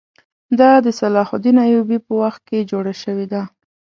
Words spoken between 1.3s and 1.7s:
الدین